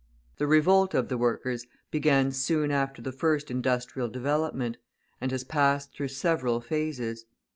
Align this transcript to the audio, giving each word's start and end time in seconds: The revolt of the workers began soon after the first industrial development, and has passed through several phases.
The 0.39 0.47
revolt 0.47 0.95
of 0.95 1.09
the 1.09 1.17
workers 1.19 1.67
began 1.91 2.31
soon 2.31 2.71
after 2.71 3.03
the 3.03 3.11
first 3.11 3.51
industrial 3.51 4.07
development, 4.09 4.77
and 5.21 5.29
has 5.31 5.43
passed 5.43 5.93
through 5.93 6.07
several 6.07 6.59
phases. 6.59 7.25